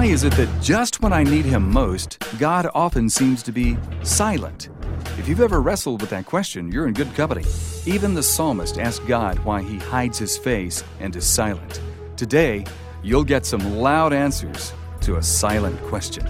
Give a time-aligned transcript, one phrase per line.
[0.00, 3.76] Why is it that just when I need Him most, God often seems to be
[4.02, 4.70] silent?
[5.18, 7.44] If you've ever wrestled with that question, you're in good company.
[7.84, 11.82] Even the psalmist asked God why He hides His face and is silent.
[12.16, 12.64] Today,
[13.02, 14.72] you'll get some loud answers
[15.02, 16.26] to a silent question.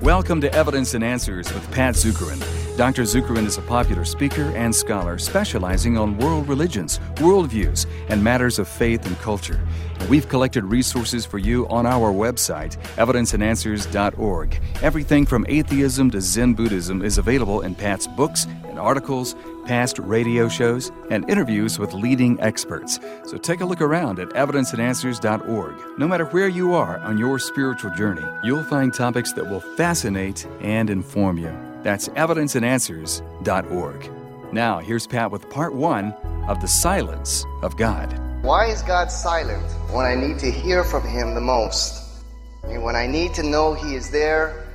[0.00, 2.40] Welcome to Evidence and Answers with Pat Zukeran.
[2.76, 3.02] Dr.
[3.02, 8.66] Zukeran is a popular speaker and scholar specializing on world religions, worldviews, and matters of
[8.66, 9.60] faith and culture.
[10.08, 14.60] We've collected resources for you on our website, evidenceandanswers.org.
[14.80, 20.48] Everything from atheism to Zen Buddhism is available in Pat's books and articles, past radio
[20.48, 22.98] shows, and interviews with leading experts.
[23.26, 25.98] So take a look around at evidenceandanswers.org.
[25.98, 30.46] No matter where you are on your spiritual journey, you'll find topics that will fascinate
[30.62, 31.71] and inform you.
[31.82, 34.10] That's evidenceandanswers.org.
[34.52, 36.12] Now, here's Pat with part one
[36.46, 38.18] of The Silence of God.
[38.42, 42.22] Why is God silent when I need to hear from Him the most?
[42.64, 44.66] And when I need to know He is there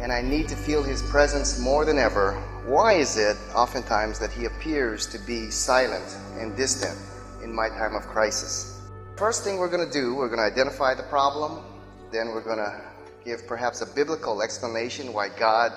[0.00, 2.32] and I need to feel His presence more than ever,
[2.66, 6.98] why is it oftentimes that He appears to be silent and distant
[7.42, 8.80] in my time of crisis?
[9.16, 11.64] First thing we're going to do, we're going to identify the problem,
[12.12, 12.80] then we're going to
[13.24, 15.72] give perhaps a biblical explanation why God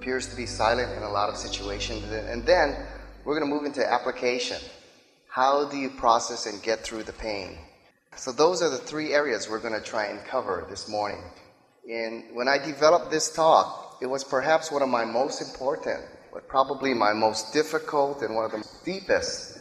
[0.00, 2.74] appears to be silent in a lot of situations, and then
[3.22, 4.56] we're going to move into application.
[5.28, 7.58] How do you process and get through the pain?
[8.16, 11.22] So, those are the three areas we're going to try and cover this morning.
[11.86, 16.48] And when I developed this talk, it was perhaps one of my most important, but
[16.48, 19.58] probably my most difficult and one of the deepest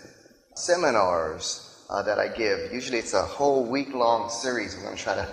[0.55, 2.71] seminars uh, that I give.
[2.71, 4.77] Usually, it's a whole week long series.
[4.77, 5.27] We're going to try to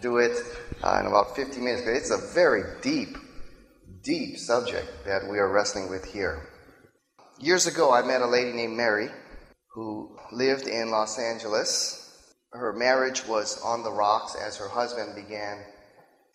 [0.00, 0.36] do it
[0.82, 3.16] uh, in about 50 minutes, but it's a very deep,
[4.08, 6.48] deep subject that we are wrestling with here.
[7.38, 9.10] Years ago, I met a lady named Mary
[9.74, 12.34] who lived in Los Angeles.
[12.52, 15.62] Her marriage was on the rocks as her husband began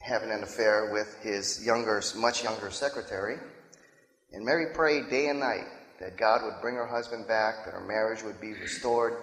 [0.02, 3.38] having an affair with his younger, much younger secretary.
[4.33, 5.66] And Mary prayed day and night
[6.00, 9.16] that God would bring her husband back, that her marriage would be restored,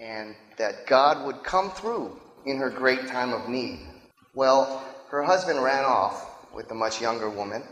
[0.00, 3.86] and that God would come through in her great time of need.
[4.34, 7.62] Well, her husband ran off with the much younger woman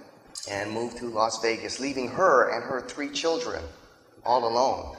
[0.50, 3.62] and moved to Las Vegas, leaving her and her three children
[4.24, 4.96] all alone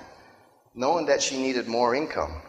[0.75, 2.41] knowing that she needed more income,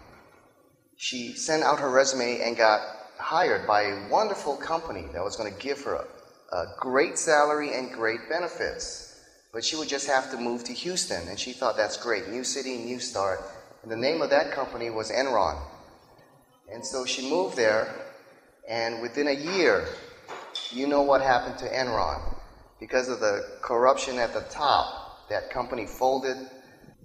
[0.97, 2.81] she sent out her resume and got
[3.19, 7.75] hired by a wonderful company that was going to give her a, a, great salary
[7.75, 9.21] and great benefits.
[9.53, 12.29] But she would just have to move to Houston, and she thought that's great.
[12.29, 13.41] New city, new start.
[13.83, 15.61] And the name of that company was Enron.
[16.73, 17.95] And so she moved there,
[18.69, 19.87] and within a year,
[20.71, 22.34] you know what happened to Enron.
[22.81, 26.37] Because of the corruption at the top, that company folded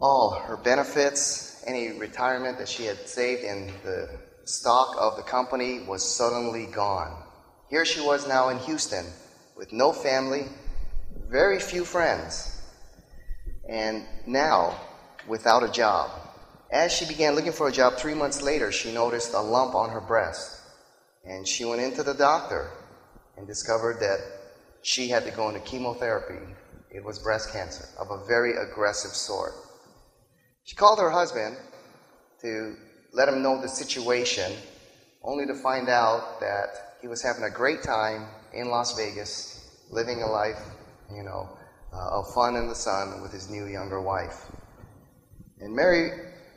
[0.01, 5.81] all her benefits, any retirement that she had saved in the stock of the company
[5.87, 7.23] was suddenly gone.
[7.69, 9.05] Here she was now in Houston
[9.55, 10.45] with no family,
[11.29, 12.61] very few friends,
[13.67, 14.79] and now
[15.27, 16.09] without a job.
[16.71, 19.89] As she began looking for a job three months later, she noticed a lump on
[19.89, 20.61] her breast.
[21.25, 22.71] And she went into the doctor
[23.37, 24.38] and discovered that
[24.81, 26.39] she had to go into chemotherapy.
[26.91, 29.53] It was breast cancer of a very aggressive sort.
[30.63, 31.57] She called her husband
[32.41, 32.75] to
[33.13, 34.53] let him know the situation,
[35.23, 40.21] only to find out that he was having a great time in Las Vegas, living
[40.21, 40.61] a life,
[41.11, 41.49] you know,
[41.93, 44.45] uh, of fun in the sun with his new younger wife.
[45.59, 46.11] And Mary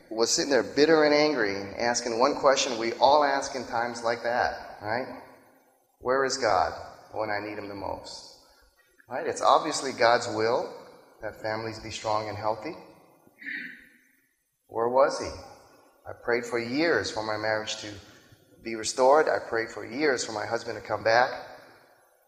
[0.09, 4.23] was sitting there bitter and angry, asking one question we all ask in times like
[4.23, 5.07] that, right?
[5.99, 6.73] Where is God
[7.13, 8.37] when I need him the most?
[9.09, 9.27] Right?
[9.27, 10.73] It's obviously God's will
[11.21, 12.75] that families be strong and healthy.
[14.67, 15.29] Where was he?
[16.07, 17.87] I prayed for years for my marriage to
[18.63, 19.27] be restored.
[19.29, 21.29] I prayed for years for my husband to come back.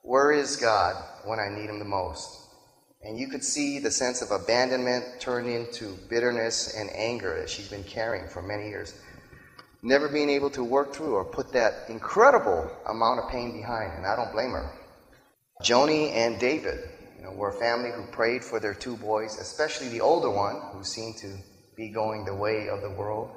[0.04, 2.42] Where is God when I need him the most?
[3.02, 7.68] And you could see the sense of abandonment turn into bitterness and anger that she's
[7.68, 8.96] been carrying for many years.
[9.86, 14.04] Never being able to work through or put that incredible amount of pain behind, and
[14.04, 14.68] I don't blame her.
[15.64, 19.90] Joni and David you know, were a family who prayed for their two boys, especially
[19.90, 21.38] the older one, who seemed to
[21.78, 23.30] be going the way of the world.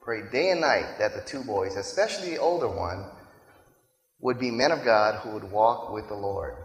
[0.00, 3.06] prayed day and night that the two boys, especially the older one,
[4.18, 6.56] would be men of God who would walk with the Lord.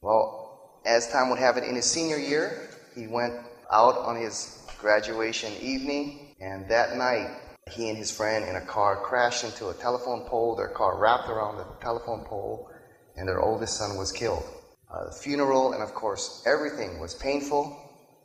[0.00, 3.34] Well, as time would have it, in his senior year, he went
[3.72, 7.30] out on his graduation evening, and that night,
[7.70, 10.56] he and his friend in a car crashed into a telephone pole.
[10.56, 12.70] Their car wrapped around the telephone pole,
[13.16, 14.44] and their oldest son was killed.
[14.92, 17.76] Uh, the funeral, and of course, everything was painful.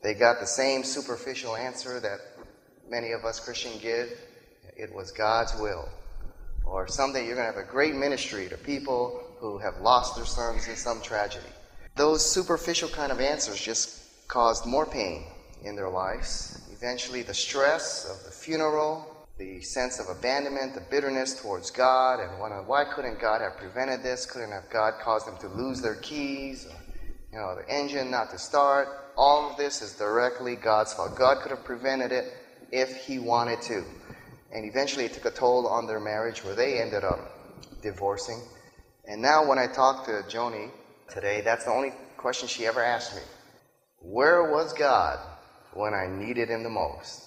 [0.04, 2.20] They got the same superficial answer that
[2.90, 4.12] many of us Christians give.
[4.76, 5.90] It was God's will
[6.66, 10.26] Or someday you're going to have a great ministry to people who have lost their
[10.26, 11.48] sons in some tragedy.
[11.96, 15.26] Those superficial kind of answers just caused more pain
[15.64, 16.62] in their lives.
[16.72, 22.40] Eventually, the stress of the funeral, the sense of abandonment, the bitterness towards God, and
[22.40, 24.26] wondering why couldn't God have prevented this?
[24.26, 26.66] Couldn't have God caused them to lose their keys?
[26.66, 26.76] Or,
[27.32, 28.88] you know, the engine not to start.
[29.16, 31.16] All of this is directly God's fault.
[31.16, 32.34] God could have prevented it
[32.72, 33.84] if He wanted to.
[34.52, 37.20] And eventually it took a toll on their marriage where they ended up
[37.84, 38.42] divorcing.
[39.08, 40.72] And now when I talk to Joni
[41.10, 43.22] today, that's the only question she ever asked me.
[44.00, 45.20] Where was God
[45.74, 47.26] when I needed Him the most?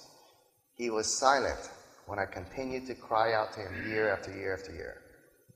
[0.75, 1.69] He was silent
[2.07, 5.01] when I continued to cry out to Him year after year after year.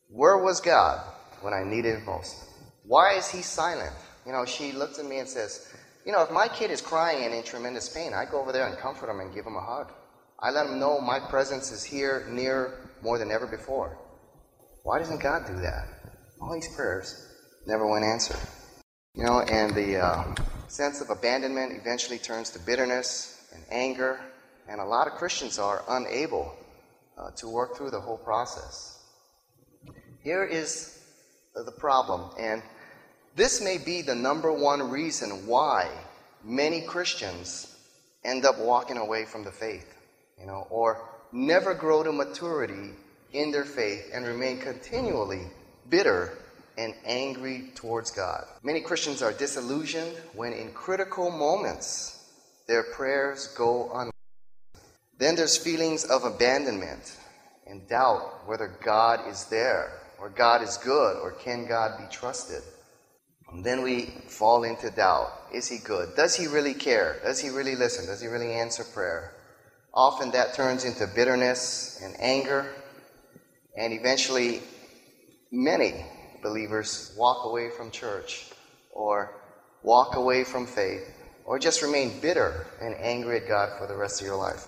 [0.10, 1.02] Where was God
[1.42, 2.50] when I needed Him most?
[2.84, 3.94] Why is He silent?
[4.26, 5.74] You know, she looks at me and says,
[6.06, 8.68] You know, if my kid is crying and in tremendous pain, I go over there
[8.68, 9.92] and comfort him and give him a hug.
[10.40, 13.98] I let him know my presence is here, near, more than ever before.
[14.84, 15.88] Why doesn't God do that?
[16.42, 17.28] All these prayers
[17.68, 18.40] never went answered.
[19.14, 20.36] You know, and the uh,
[20.68, 24.20] sense of abandonment eventually turns to bitterness and anger,
[24.68, 26.56] and a lot of Christians are unable
[27.18, 29.04] uh, to work through the whole process.
[30.24, 31.00] Here is
[31.54, 32.62] the problem, and
[33.36, 35.90] this may be the number one reason why
[36.44, 37.76] many Christians
[38.24, 39.94] end up walking away from the faith,
[40.40, 42.92] you know, or never grow to maturity
[43.34, 45.42] in their faith and remain continually
[45.90, 46.38] bitter
[46.78, 48.46] and angry towards God.
[48.64, 52.26] Many Christians are disillusioned when in critical moments
[52.68, 54.15] their prayers go unanswered.
[55.18, 57.18] Then there's feelings of abandonment
[57.68, 62.62] and doubt whether God is there or God is good or can God be trusted.
[63.52, 65.32] And then we fall into doubt.
[65.54, 66.16] Is he good?
[66.16, 67.18] Does he really care?
[67.24, 68.06] Does he really listen?
[68.06, 69.34] Does he really answer prayer?
[69.94, 72.74] Often that turns into bitterness and anger,
[73.78, 74.62] and eventually,
[75.52, 76.06] many
[76.44, 78.52] believers walk away from church
[78.92, 79.32] or
[79.84, 81.10] walk away from faith
[81.46, 84.68] or just remain bitter and angry at God for the rest of your life.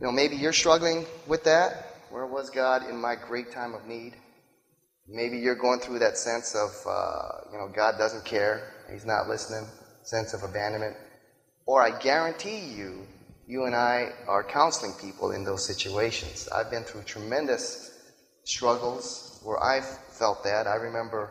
[0.00, 1.96] You know, maybe you're struggling with that.
[2.08, 4.14] Where was God in my great time of need?
[5.06, 9.28] Maybe you're going through that sense of, uh, you know, God doesn't care, He's not
[9.28, 9.68] listening,
[10.02, 10.96] sense of abandonment.
[11.66, 13.06] Or I guarantee you,
[13.46, 16.48] you and I are counseling people in those situations.
[16.48, 17.90] I've been through tremendous
[18.44, 20.66] struggles where I've felt that.
[20.66, 21.30] I remember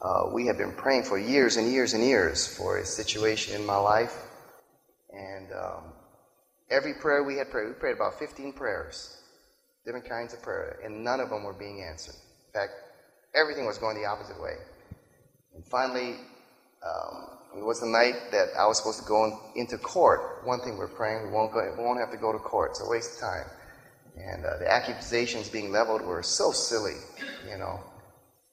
[0.00, 3.66] uh, we had been praying for years and years and years for a situation in
[3.66, 4.16] my life.
[5.12, 5.92] And um,
[6.70, 9.18] every prayer we had prayed, we prayed about 15 prayers,
[9.84, 12.14] different kinds of prayer, and none of them were being answered.
[12.14, 12.72] In fact,
[13.34, 14.54] everything was going the opposite way.
[15.54, 16.16] And finally,
[16.86, 20.44] um, it was the night that I was supposed to go in, into court.
[20.44, 22.70] One thing we're praying, we won't, go, we won't have to go to court.
[22.70, 23.46] It's a waste of time.
[24.16, 26.96] And uh, the accusations being leveled were so silly,
[27.48, 27.80] you know.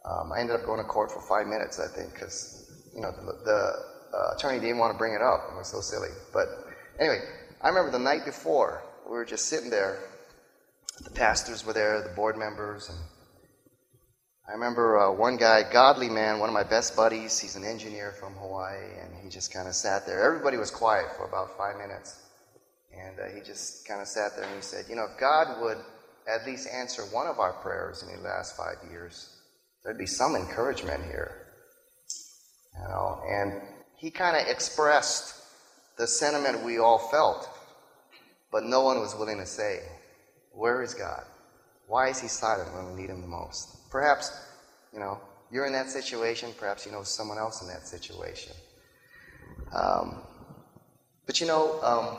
[0.05, 3.11] Um, I ended up going to court for five minutes, I think, because, you know,
[3.11, 5.51] the, the uh, attorney didn't want to bring it up.
[5.51, 6.09] It was so silly.
[6.31, 6.47] But
[6.99, 7.19] anyway,
[7.61, 9.99] I remember the night before, we were just sitting there.
[11.03, 12.97] The pastors were there, the board members, and
[14.47, 17.37] I remember uh, one guy, godly man, one of my best buddies.
[17.37, 20.23] He's an engineer from Hawaii, and he just kind of sat there.
[20.23, 22.21] Everybody was quiet for about five minutes,
[22.95, 25.61] and uh, he just kind of sat there and he said, "You know, if God
[25.61, 25.77] would
[26.27, 29.35] at least answer one of our prayers in the last five years,
[29.83, 31.47] there'd be some encouragement here."
[32.73, 33.61] You know, and
[33.95, 35.36] he kind of expressed
[35.97, 37.49] the sentiment we all felt,
[38.51, 39.81] but no one was willing to say,
[40.51, 41.23] "Where is God?
[41.87, 44.31] Why is He silent when we need Him the most?" Perhaps,
[44.93, 45.19] you know,
[45.51, 46.53] you're in that situation.
[46.57, 48.53] Perhaps you know someone else in that situation.
[49.73, 50.21] Um,
[51.25, 52.17] but you know, um,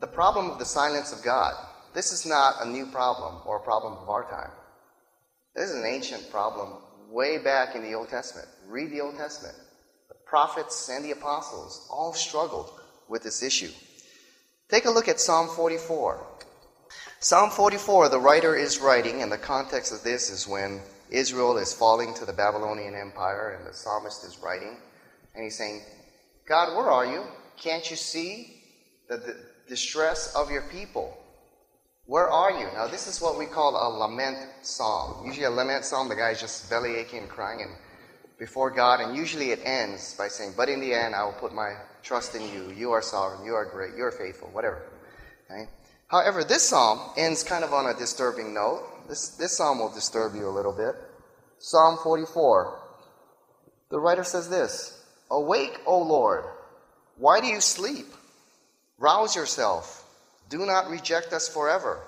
[0.00, 1.54] the problem of the silence of God,
[1.94, 4.50] this is not a new problem or a problem of our time.
[5.54, 6.74] This is an ancient problem
[7.10, 8.48] way back in the Old Testament.
[8.66, 9.56] Read the Old Testament.
[10.08, 12.77] The prophets and the apostles all struggled
[13.08, 13.70] with this issue.
[14.68, 16.26] Take a look at Psalm 44.
[17.20, 21.72] Psalm 44, the writer is writing, and the context of this is when Israel is
[21.72, 24.76] falling to the Babylonian Empire, and the psalmist is writing,
[25.34, 25.82] and he's saying,
[26.46, 27.24] God, where are you?
[27.56, 28.62] Can't you see
[29.08, 29.36] the, the
[29.68, 31.16] distress of your people?
[32.06, 32.66] Where are you?
[32.74, 35.26] Now, this is what we call a lament psalm.
[35.26, 37.72] Usually, a lament psalm, the guy's just belly aching and crying and
[38.38, 41.52] before God, and usually it ends by saying, But in the end, I will put
[41.52, 42.72] my trust in you.
[42.72, 44.82] You are sovereign, you are great, you are faithful, whatever.
[45.50, 45.68] Okay?
[46.06, 49.08] However, this psalm ends kind of on a disturbing note.
[49.08, 50.94] This, this psalm will disturb you a little bit.
[51.58, 52.80] Psalm 44.
[53.90, 56.44] The writer says this Awake, O Lord.
[57.16, 58.06] Why do you sleep?
[58.98, 60.04] Rouse yourself.
[60.48, 62.00] Do not reject us forever.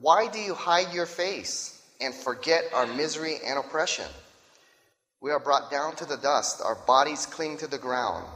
[0.00, 4.06] Why do you hide your face and forget our misery and oppression?
[5.22, 8.26] We are brought down to the dust, our bodies cling to the ground.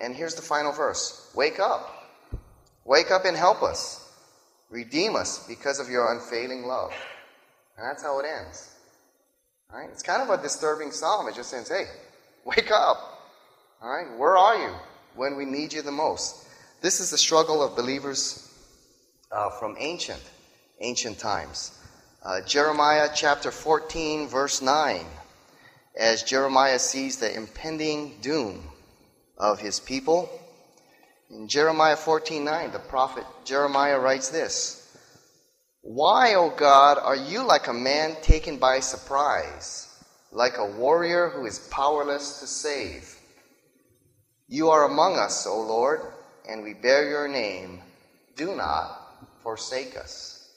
[0.00, 1.92] And here's the final verse Wake up.
[2.84, 4.08] Wake up and help us.
[4.70, 6.92] Redeem us because of your unfailing love.
[7.76, 8.72] And that's how it ends.
[9.72, 9.90] All right?
[9.90, 11.26] It's kind of a disturbing psalm.
[11.28, 11.86] It just says, hey,
[12.44, 12.96] wake up.
[13.82, 14.16] All right?
[14.16, 14.72] Where are you
[15.16, 16.46] when we need you the most?
[16.80, 18.48] This is the struggle of believers
[19.32, 20.22] uh, from ancient,
[20.80, 21.76] ancient times.
[22.22, 25.04] Uh, Jeremiah chapter 14, verse 9.
[25.96, 28.62] As Jeremiah sees the impending doom
[29.38, 30.28] of his people,
[31.30, 34.82] in Jeremiah 14, 9, the prophet Jeremiah writes this
[35.80, 39.88] why, O God, are you like a man taken by surprise,
[40.32, 43.16] like a warrior who is powerless to save?
[44.48, 46.00] You are among us, O Lord,
[46.48, 47.82] and we bear your name.
[48.34, 49.00] Do not
[49.44, 50.50] forsake us.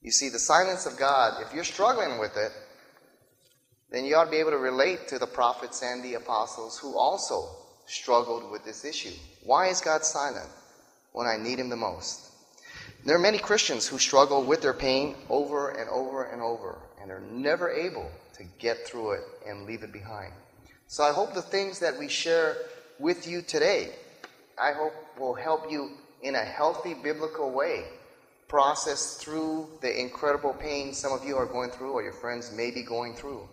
[0.00, 2.52] You see, the silence of God, if you're struggling with it,
[3.90, 6.96] then you ought to be able to relate to the prophets and the apostles who
[6.96, 7.48] also
[7.86, 9.12] struggled with this issue.
[9.44, 10.48] Why is God silent
[11.12, 12.32] when I need him the most?
[13.04, 17.10] There are many Christians who struggle with their pain over and over and over, and
[17.10, 20.32] are never able to get through it and leave it behind.
[20.88, 22.56] So I hope the things that we share
[22.98, 23.90] with you today,
[24.60, 27.84] I hope will help you in a healthy biblical way
[28.48, 32.70] process through the incredible pain some of you are going through or your friends may
[32.70, 33.46] be going through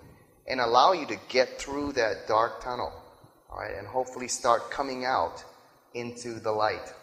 [0.47, 2.91] and allow you to get through that dark tunnel
[3.49, 5.43] all right and hopefully start coming out
[5.93, 6.93] into the light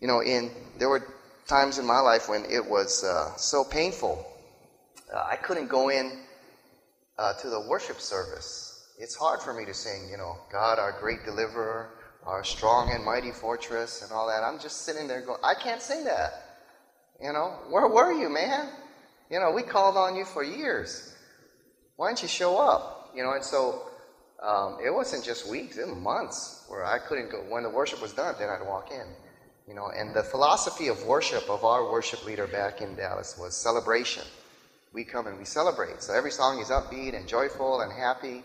[0.00, 1.04] you know in there were
[1.50, 4.24] times in my life when it was uh, so painful.
[5.12, 6.12] Uh, I couldn't go in
[7.18, 8.86] uh, to the worship service.
[9.00, 11.90] It's hard for me to sing, you know, God, our great deliverer,
[12.24, 14.44] our strong and mighty fortress, and all that.
[14.44, 16.60] I'm just sitting there going, I can't sing that.
[17.20, 18.68] You know, where were you, man?
[19.28, 21.16] You know, we called on you for years.
[22.00, 23.10] Why didn't you show up?
[23.14, 23.82] You know, and so
[24.42, 27.42] um, it wasn't just weeks, it was months where I couldn't go.
[27.46, 29.06] When the worship was done, then I'd walk in.
[29.68, 33.54] You know, and the philosophy of worship of our worship leader back in Dallas was
[33.54, 34.22] celebration.
[34.94, 36.02] We come and we celebrate.
[36.02, 38.44] So every song is upbeat and joyful and happy.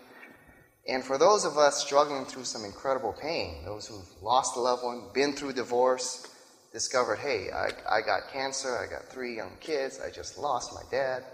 [0.86, 4.84] And for those of us struggling through some incredible pain, those who've lost a loved
[4.84, 6.28] one, been through divorce,
[6.74, 10.82] discovered, hey, I, I got cancer, I got three young kids, I just lost my
[10.90, 11.24] dad.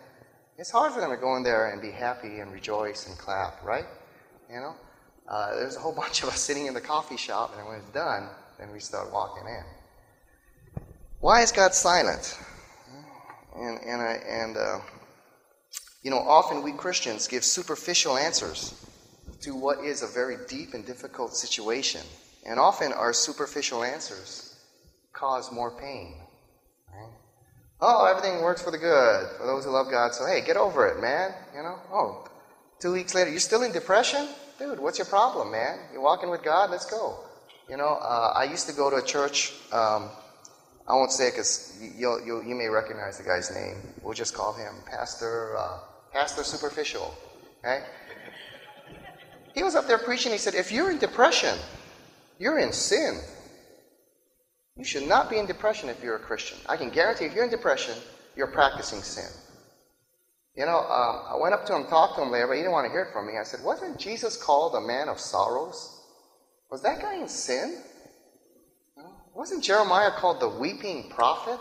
[0.58, 3.64] It's hard for them to go in there and be happy and rejoice and clap,
[3.64, 3.86] right?
[4.50, 4.74] You know?
[5.28, 7.90] Uh, there's a whole bunch of us sitting in the coffee shop, and when it's
[7.90, 8.28] done,
[8.58, 9.64] then we start walking in.
[11.20, 12.38] Why is God silent?
[13.54, 14.80] And, and, I, and uh,
[16.02, 18.74] you know, often we Christians give superficial answers
[19.42, 22.00] to what is a very deep and difficult situation.
[22.44, 24.56] And often our superficial answers
[25.12, 26.21] cause more pain.
[27.84, 30.14] Oh, everything works for the good for those who love God.
[30.14, 31.34] So, hey, get over it, man.
[31.54, 32.28] You know, oh,
[32.80, 34.28] two weeks later, you're still in depression?
[34.58, 35.78] Dude, what's your problem, man?
[35.92, 36.70] You're walking with God?
[36.70, 37.18] Let's go.
[37.68, 40.10] You know, uh, I used to go to a church um,
[40.88, 43.76] I won't say it because you you you may recognize the guy's name.
[44.02, 45.78] We'll just call him Pastor uh,
[46.12, 47.14] Pastor Superficial.
[47.60, 47.84] Okay?
[49.54, 50.32] He was up there preaching.
[50.32, 51.56] He said, "If you're in depression,
[52.38, 53.20] you're in sin.
[54.76, 56.58] You should not be in depression if you're a Christian.
[56.68, 57.94] I can guarantee if you're in depression,
[58.36, 59.30] you're practicing sin."
[60.54, 62.72] You know, um, I went up to him, talked to him later, but he didn't
[62.72, 63.38] want to hear it from me.
[63.38, 66.00] I said, "Wasn't Jesus called a man of sorrows?
[66.70, 67.82] Was that guy in sin?"
[69.34, 71.58] Wasn't Jeremiah called the weeping prophet?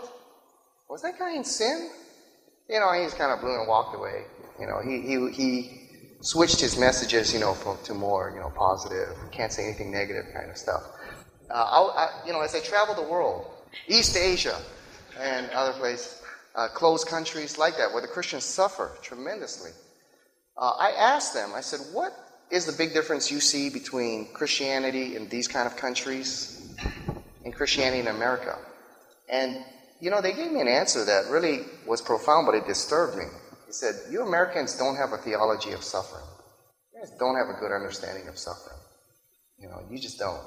[0.88, 1.90] Was that guy in sin?
[2.68, 4.24] You know, he's kind of blew and walked away.
[4.60, 5.88] You know, he, he, he
[6.20, 10.26] switched his messages, you know, from, to more, you know, positive, can't say anything negative
[10.34, 10.82] kind of stuff.
[11.52, 13.46] Uh, I, you know, as I travel the world,
[13.86, 14.58] East Asia
[15.20, 16.22] and other places,
[16.54, 19.70] uh, closed countries like that, where the Christians suffer tremendously,
[20.56, 22.12] uh, I asked them, I said, what
[22.52, 26.76] is the big difference you see between Christianity in these kind of countries
[27.44, 28.58] and Christianity in America.
[29.28, 29.64] And,
[30.00, 33.24] you know, they gave me an answer that really was profound, but it disturbed me.
[33.66, 36.24] He said, You Americans don't have a theology of suffering.
[36.94, 38.78] You don't have a good understanding of suffering.
[39.58, 40.42] You know, you just don't.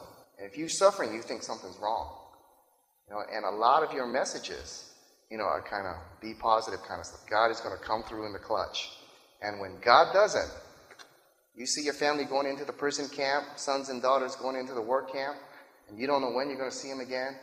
[0.45, 2.15] If you're suffering, you think something's wrong.
[3.07, 4.93] You know, and a lot of your messages,
[5.31, 7.21] you know, are kind of be positive kind of stuff.
[7.29, 8.91] God is going to come through in the clutch.
[9.41, 10.51] And when God doesn't,
[11.55, 14.81] you see your family going into the prison camp, sons and daughters going into the
[14.81, 15.37] work camp,
[15.89, 17.37] and you don't know when you're going to see them again.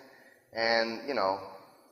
[0.53, 1.39] And, you know,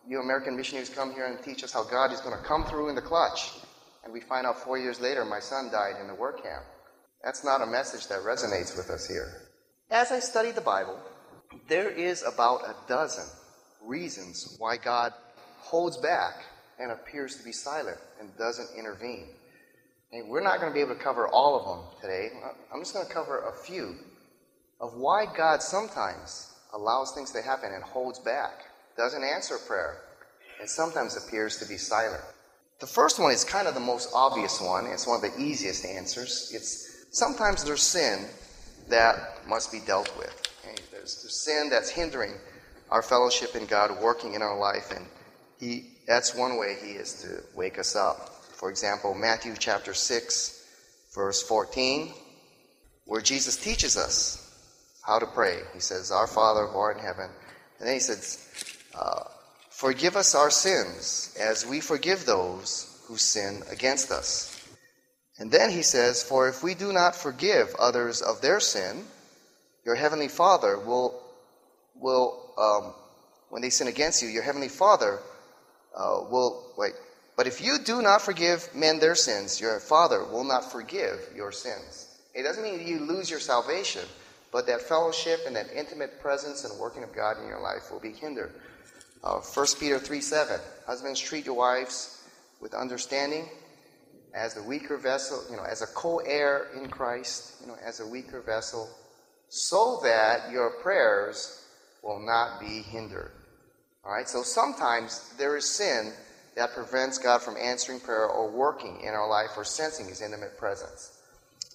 [0.07, 2.88] you American missionaries come here and teach us how God is going to come through
[2.88, 3.52] in the clutch.
[4.05, 6.64] And we find out four years later my son died in the work camp.
[7.25, 9.50] That's not a message that resonates with us here.
[9.90, 10.97] As I study the Bible,
[11.66, 13.25] there is about a dozen
[13.85, 15.12] reasons why God
[15.59, 16.44] holds back
[16.78, 19.26] and appears to be silent and doesn't intervene.
[20.12, 22.28] And we're not going to be able to cover all of them today.
[22.73, 23.97] I'm just going to cover a few
[24.80, 28.66] of why God sometimes allows things to happen and holds back,
[28.97, 30.02] doesn't answer prayer,
[30.61, 32.23] and sometimes appears to be silent.
[32.78, 34.87] The first one is kind of the most obvious one.
[34.87, 36.52] It's one of the easiest answers.
[36.54, 38.28] It's sometimes there's sin
[38.88, 40.34] that must be dealt with.
[40.64, 40.76] Okay?
[40.90, 42.34] There's, there's sin that's hindering
[42.90, 45.06] our fellowship in God working in our life, and
[45.58, 48.34] He that's one way He is to wake us up.
[48.54, 50.66] For example, Matthew chapter 6,
[51.14, 52.12] verse 14,
[53.06, 54.46] where Jesus teaches us
[55.02, 55.60] how to pray.
[55.72, 57.30] He says, Our Father who art in heaven.
[57.78, 58.46] And then he says,
[58.94, 59.25] uh,
[59.70, 64.50] Forgive us our sins as we forgive those who sin against us.
[65.40, 69.04] And then he says, For if we do not forgive others of their sin,
[69.87, 71.20] your heavenly Father will,
[71.94, 72.92] will um,
[73.49, 75.18] when they sin against you, your heavenly Father
[75.97, 76.92] uh, will, wait,
[77.37, 81.52] but if you do not forgive men their sins, your Father will not forgive your
[81.52, 82.18] sins.
[82.35, 84.02] It doesn't mean you lose your salvation,
[84.52, 87.99] but that fellowship and that intimate presence and working of God in your life will
[87.99, 88.52] be hindered.
[89.25, 90.61] Uh, 1 Peter 3 7.
[90.87, 92.23] Husbands, treat your wives
[92.61, 93.49] with understanding
[94.34, 98.00] as a weaker vessel, you know, as a co heir in Christ, you know, as
[98.00, 98.88] a weaker vessel,
[99.49, 101.64] so that your prayers
[102.02, 103.32] will not be hindered.
[104.04, 106.12] All right, so sometimes there is sin
[106.56, 110.56] that prevents God from answering prayer or working in our life or sensing His intimate
[110.56, 111.18] presence.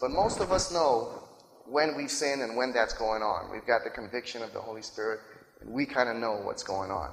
[0.01, 1.23] But most of us know
[1.67, 3.51] when we've sinned and when that's going on.
[3.51, 5.19] We've got the conviction of the Holy Spirit,
[5.61, 7.11] and we kind of know what's going on.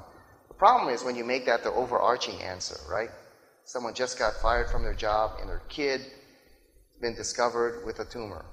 [0.48, 3.10] The problem is when you make that the overarching answer, right?
[3.72, 6.02] Someone just got fired from their job, and their kid
[7.00, 8.44] been discovered with a tumor.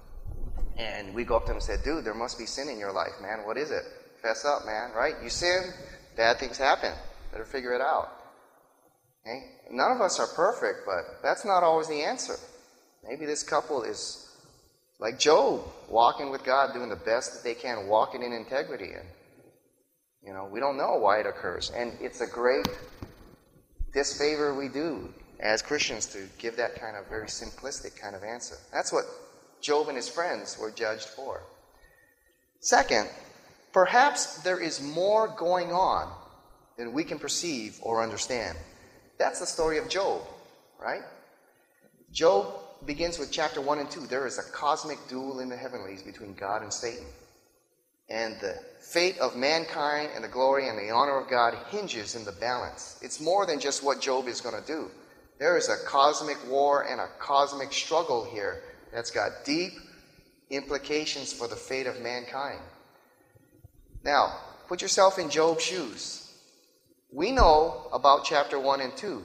[0.77, 2.93] And we go up to them and say, dude, there must be sin in your
[2.93, 3.39] life, man.
[3.45, 3.83] What is it?
[4.21, 5.15] Fess up, man, right?
[5.21, 5.73] You sin,
[6.15, 6.93] bad things happen.
[7.33, 8.13] Better figure it out.
[9.27, 9.43] Okay?
[9.69, 12.37] None of us are perfect, but that's not always the answer.
[13.05, 14.25] Maybe this couple is
[14.99, 18.93] like Job, walking with God, doing the best that they can, walking in integrity.
[18.93, 19.05] And,
[20.25, 21.73] you know, we don't know why it occurs.
[21.75, 22.69] And it's a great
[23.93, 28.55] disfavor we do as Christians to give that kind of very simplistic kind of answer.
[28.71, 29.05] That's what
[29.61, 31.43] Job and his friends were judged for.
[32.59, 33.07] Second,
[33.71, 36.11] perhaps there is more going on
[36.77, 38.57] than we can perceive or understand.
[39.17, 40.21] That's the story of Job,
[40.81, 41.03] right?
[42.11, 42.53] Job
[42.85, 44.07] begins with chapter 1 and 2.
[44.07, 47.05] There is a cosmic duel in the heavenlies between God and Satan.
[48.09, 52.25] And the fate of mankind and the glory and the honor of God hinges in
[52.25, 52.99] the balance.
[53.01, 54.89] It's more than just what Job is going to do.
[55.37, 59.73] There is a cosmic war and a cosmic struggle here that's got deep
[60.49, 62.59] implications for the fate of mankind.
[64.03, 66.33] Now, put yourself in Job's shoes.
[67.11, 69.23] We know about chapter 1 and 2.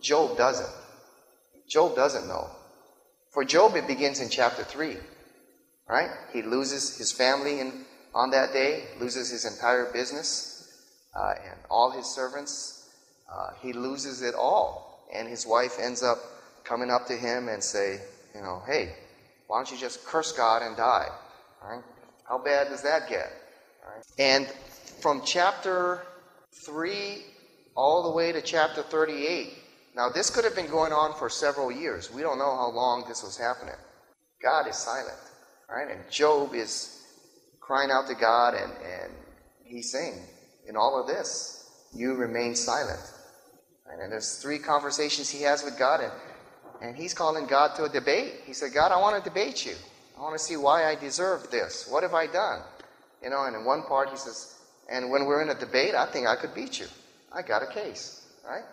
[0.00, 0.74] Job doesn't.
[1.68, 2.50] Job doesn't know.
[3.30, 4.96] For Job, it begins in chapter 3.
[5.88, 6.10] Right?
[6.32, 7.84] He loses his family in,
[8.14, 12.88] on that day, loses his entire business uh, and all his servants.
[13.32, 15.06] Uh, he loses it all.
[15.14, 16.18] And his wife ends up
[16.64, 18.00] coming up to him and say,
[18.34, 18.94] you know, hey,
[19.46, 21.08] why don't you just curse God and die?
[22.28, 23.30] How bad does that get?
[24.18, 24.46] And
[25.00, 26.02] from chapter
[26.64, 27.22] 3
[27.76, 29.52] all the way to chapter 38,
[29.96, 32.12] now, this could have been going on for several years.
[32.12, 33.76] We don't know how long this was happening.
[34.42, 35.16] God is silent,
[35.70, 35.88] right?
[35.88, 36.93] And Job is
[37.66, 39.12] crying out to God, and, and
[39.64, 40.20] he's saying,
[40.68, 43.00] in all of this, you remain silent.
[43.90, 46.12] And there's three conversations he has with God, and,
[46.82, 48.40] and he's calling God to a debate.
[48.44, 49.74] He said, God, I want to debate you.
[50.16, 51.88] I want to see why I deserve this.
[51.90, 52.60] What have I done?
[53.22, 54.58] You know, and in one part he says,
[54.90, 56.86] and when we're in a debate, I think I could beat you.
[57.32, 58.64] I got a case, right?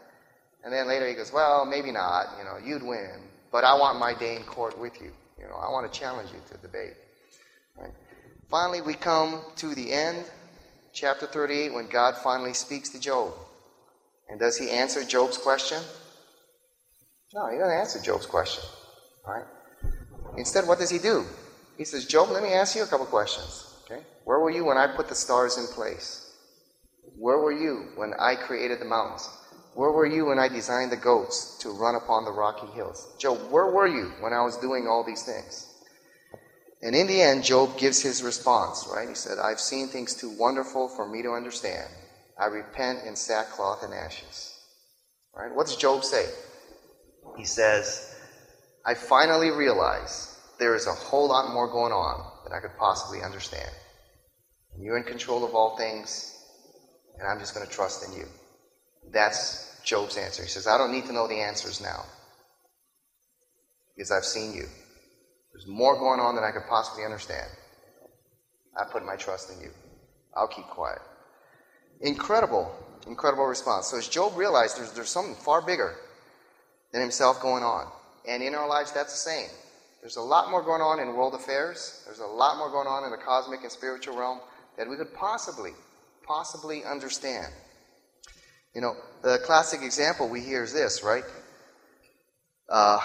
[0.63, 2.25] And then later he goes, well, maybe not.
[2.37, 5.11] You know, you'd win, but I want my day in court with you.
[5.39, 6.93] You know, I want to challenge you to debate.
[7.79, 7.91] Right?
[8.51, 10.25] Finally, we come to the end,
[10.91, 13.31] chapter 38, when God finally speaks to Job.
[14.27, 15.81] And does he answer Job's question?
[17.33, 18.61] No, he doesn't answer Job's question.
[19.25, 19.45] Right?
[20.35, 21.25] Instead, what does he do?
[21.77, 23.73] He says, Job, let me ask you a couple questions.
[23.85, 24.03] Okay?
[24.25, 26.35] Where were you when I put the stars in place?
[27.17, 29.29] Where were you when I created the mountains?
[29.75, 33.15] Where were you when I designed the goats to run upon the rocky hills?
[33.17, 35.70] Job, where were you when I was doing all these things?
[36.83, 39.07] And in the end, Job gives his response, right?
[39.07, 41.87] He said, I've seen things too wonderful for me to understand.
[42.39, 44.57] I repent in sackcloth and ashes.
[45.35, 45.53] Right?
[45.53, 46.25] What does Job say?
[47.37, 48.15] He says,
[48.85, 53.21] I finally realize there is a whole lot more going on than I could possibly
[53.21, 53.69] understand.
[54.79, 56.35] You're in control of all things,
[57.19, 58.25] and I'm just going to trust in you.
[59.11, 60.41] That's Job's answer.
[60.43, 62.05] He says, I don't need to know the answers now
[63.95, 64.65] because I've seen you.
[65.53, 67.49] There's more going on than I could possibly understand.
[68.77, 69.71] I put my trust in you.
[70.35, 70.99] I'll keep quiet.
[72.01, 72.73] Incredible,
[73.05, 73.87] incredible response.
[73.87, 75.95] So as Job realized there's, there's something far bigger
[76.91, 77.91] than himself going on.
[78.27, 79.49] And in our lives, that's the same.
[80.01, 82.01] There's a lot more going on in world affairs.
[82.05, 84.39] There's a lot more going on in the cosmic and spiritual realm
[84.77, 85.71] that we could possibly,
[86.25, 87.47] possibly understand.
[88.73, 91.23] You know, the classic example we hear is this, right?
[92.69, 92.99] Uh,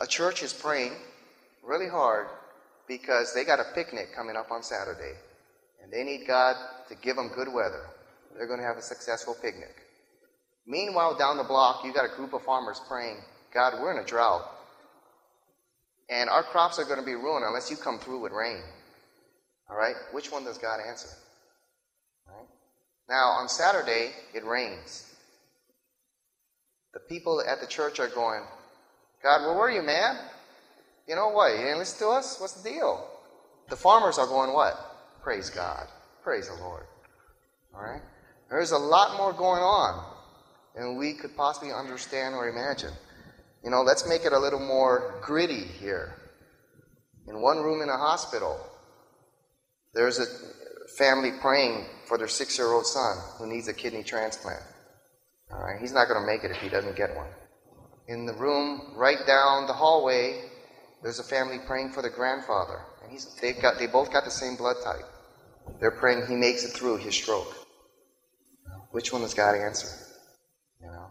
[0.00, 0.92] a church is praying
[1.66, 2.28] really hard
[2.88, 5.14] because they got a picnic coming up on Saturday
[5.82, 6.56] and they need God
[6.88, 7.86] to give them good weather.
[8.36, 9.74] They're going to have a successful picnic.
[10.66, 13.18] Meanwhile, down the block, you got a group of farmers praying,
[13.52, 14.42] God, we're in a drought.
[16.08, 18.62] And our crops are going to be ruined unless you come through with rain.
[19.70, 19.94] All right?
[20.12, 21.08] Which one does God answer?
[23.08, 25.14] Now, on Saturday, it rains.
[26.94, 28.42] The people at the church are going,
[29.22, 30.16] God, where were you, man?
[31.06, 31.52] You know what?
[31.52, 32.40] You didn't listen to us?
[32.40, 33.06] What's the deal?
[33.68, 34.74] The farmers are going, what?
[35.22, 35.86] Praise God.
[36.22, 36.84] Praise the Lord.
[37.74, 38.02] All right?
[38.50, 40.04] There's a lot more going on
[40.74, 42.92] than we could possibly understand or imagine.
[43.64, 46.14] You know, let's make it a little more gritty here.
[47.26, 48.58] In one room in a hospital,
[49.94, 50.26] there's a
[50.98, 54.62] family praying for their six year old son who needs a kidney transplant.
[55.50, 57.28] All right, he's not going to make it if he doesn't get one.
[58.08, 60.42] In the room right down the hallway,
[61.04, 64.30] there's a family praying for the grandfather, and he's, they've got, they both got the
[64.32, 65.04] same blood type.
[65.78, 67.54] They're praying he makes it through his stroke.
[68.94, 69.88] Which one does God answer?
[70.80, 71.06] You know,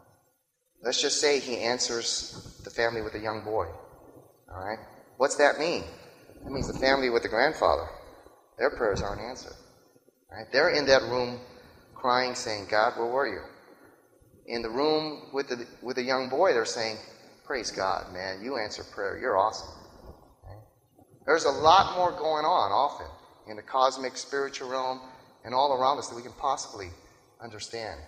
[0.81, 3.67] let's just say He answers the family with a young boy.
[4.53, 4.79] All right,
[5.17, 5.83] what's that mean?
[6.43, 7.85] That means the family with the grandfather,
[8.57, 9.55] their prayers aren't answered.
[10.31, 10.45] Right?
[10.53, 11.41] They're in that room
[11.93, 13.41] crying, saying, "God, where were you?"
[14.45, 16.97] In the room with the with the young boy, they're saying,
[17.45, 18.41] "Praise God, man!
[18.41, 19.17] You answer prayer.
[19.17, 19.82] You're awesome."
[21.25, 23.07] There's a lot more going on often
[23.47, 25.01] in the cosmic spiritual realm
[25.45, 26.89] and all around us that we can possibly
[27.41, 27.99] understand.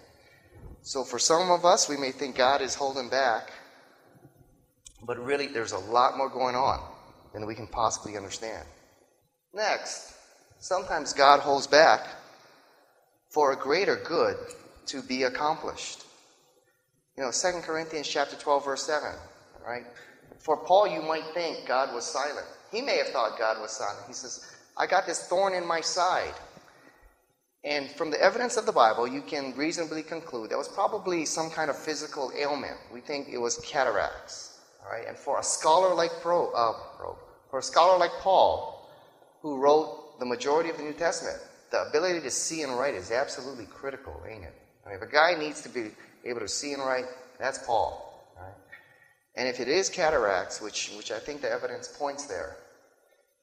[0.82, 3.52] So, for some of us, we may think God is holding back,
[5.04, 6.80] but really, there's a lot more going on
[7.34, 8.66] than we can possibly understand.
[9.54, 10.14] Next,
[10.60, 12.08] sometimes God holds back
[13.30, 14.38] for a greater good
[14.88, 16.04] to be accomplished.
[17.18, 19.10] You know, 2 Corinthians chapter 12, verse 7,
[19.66, 19.86] right?
[20.40, 22.46] For Paul, you might think God was silent.
[22.76, 24.06] He may have thought God was silent.
[24.06, 26.34] He says, I got this thorn in my side.
[27.64, 31.50] And from the evidence of the Bible, you can reasonably conclude that was probably some
[31.50, 32.76] kind of physical ailment.
[32.94, 34.60] We think it was cataracts.
[34.84, 35.08] All right?
[35.08, 37.18] And for a scholar like Pro, uh, Pro,
[37.50, 38.90] for a scholar like Paul,
[39.42, 41.38] who wrote the majority of the New Testament,
[41.72, 44.54] the ability to see and write is absolutely critical, ain't it?
[44.86, 45.92] I mean, if a guy needs to be
[46.26, 47.06] able to see and write,
[47.40, 48.30] that's Paul.
[48.38, 48.54] Right?
[49.38, 52.58] And if it is cataracts, which, which I think the evidence points there,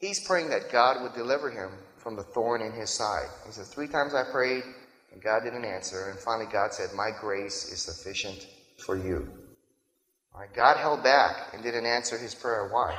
[0.03, 3.29] he's praying that God would deliver him from the thorn in his side.
[3.47, 4.65] He says, Three times I prayed,
[5.13, 6.11] and God didn't answer.
[6.11, 8.47] And finally, God said, My grace is sufficient
[8.85, 9.29] for you.
[10.35, 12.69] Right, God held back and didn't answer his prayer.
[12.71, 12.97] Why?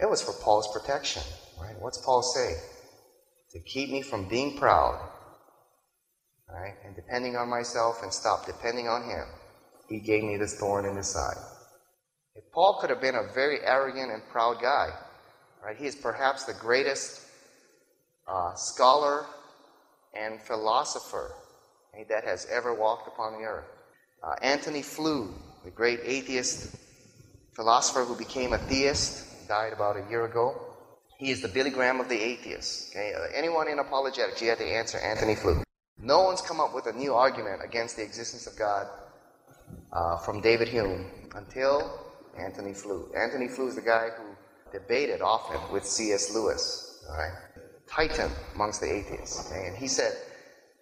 [0.00, 1.22] It was for Paul's protection.
[1.60, 1.74] Right?
[1.80, 2.54] What's Paul say?
[3.52, 5.10] To keep me from being proud
[6.48, 9.24] right, and depending on myself and stop depending on him,
[9.88, 11.36] he gave me this thorn in his side.
[12.34, 14.90] If Paul could have been a very arrogant and proud guy,
[15.64, 17.22] right, he is perhaps the greatest
[18.26, 19.26] uh, scholar
[20.14, 21.32] and philosopher
[22.08, 23.66] that has ever walked upon the earth.
[24.22, 25.32] Uh, Antony Flew,
[25.64, 26.76] the great atheist
[27.52, 30.60] philosopher who became a theist, died about a year ago.
[31.18, 32.90] He is the Billy Graham of the atheists.
[32.90, 33.12] Okay?
[33.14, 35.62] Uh, anyone in apologetics, you have to answer Antony Flew.
[36.02, 38.86] No one's come up with a new argument against the existence of God
[39.92, 42.00] uh, from David Hume until
[42.38, 43.10] Antony Flew.
[43.14, 44.24] Antony Flew is the guy who
[44.72, 46.34] debated often with C.S.
[46.34, 47.04] Lewis.
[47.08, 47.32] All right?
[47.90, 49.50] titan amongst the atheists.
[49.52, 50.12] And he said,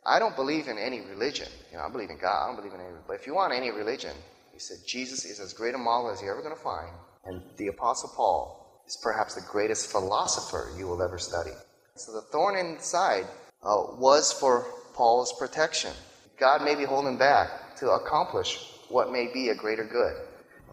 [0.05, 1.49] I don't believe in any religion.
[1.73, 2.45] You know, I believe in God.
[2.45, 2.91] I don't believe in any.
[3.07, 4.15] But if you want any religion,
[4.53, 6.91] he said, Jesus is as great a model as you're ever going to find,
[7.25, 11.51] and the Apostle Paul is perhaps the greatest philosopher you will ever study.
[11.97, 13.25] So the thorn inside
[13.63, 15.93] uh, was for Paul's protection.
[16.39, 20.15] God may be holding back to accomplish what may be a greater good.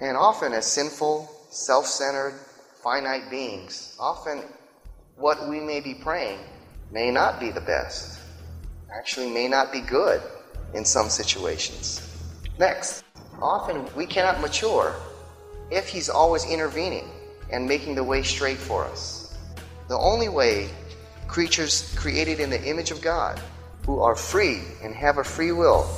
[0.01, 2.39] And often, as sinful, self centered,
[2.86, 4.43] finite beings, often
[5.15, 6.38] what we may be praying
[6.91, 8.19] may not be the best,
[8.95, 10.21] actually, may not be good
[10.76, 12.00] in some situations.
[12.60, 13.04] Next,
[13.41, 14.93] often we cannot mature
[15.71, 17.10] if He's always intervening
[17.52, 19.36] and making the way straight for us.
[19.88, 20.69] The only way
[21.28, 23.41] creatures created in the image of God,
[23.88, 25.89] who are free and have a free will,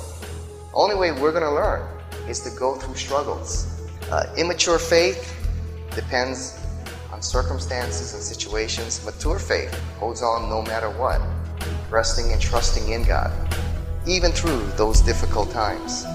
[0.72, 1.86] the Only way we're going to learn
[2.30, 3.68] is to go through struggles.
[4.10, 5.36] Uh, immature faith
[5.94, 6.64] depends
[7.18, 9.04] on circumstances and situations.
[9.04, 11.20] Mature faith holds on no matter what,
[11.90, 13.32] resting and trusting in God,
[14.06, 16.06] even through those difficult times.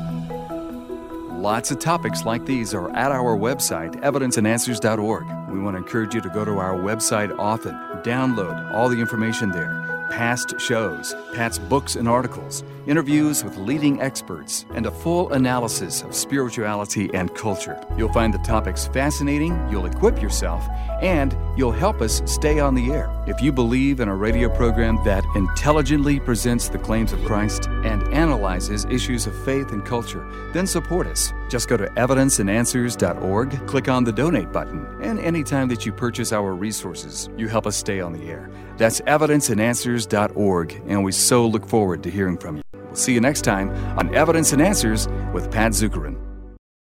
[1.33, 5.51] Lots of topics like these are at our website, evidenceandanswers.org.
[5.51, 7.73] We want to encourage you to go to our website often,
[8.05, 14.67] download all the information there past shows, Pat's books and articles, interviews with leading experts,
[14.75, 17.83] and a full analysis of spirituality and culture.
[17.97, 20.69] You'll find the topics fascinating, you'll equip yourself,
[21.01, 23.11] and you'll help us stay on the air.
[23.27, 28.03] If you believe in a radio program that intelligently presents the claims of Christ and
[28.43, 31.33] analyzes issues of faith and culture, then support us.
[31.49, 36.55] Just go to evidenceandanswers.org, click on the donate button, and anytime that you purchase our
[36.55, 38.51] resources, you help us stay on the air.
[38.77, 42.63] That's evidenceandanswers.org, and we so look forward to hearing from you.
[42.75, 46.32] We'll see you next time on Evidence and Answers with Pat Zukeran.